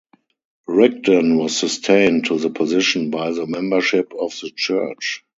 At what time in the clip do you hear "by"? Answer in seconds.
3.11-3.33